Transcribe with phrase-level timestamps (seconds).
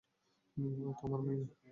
[0.81, 1.45] ও তোমার মেয়ে!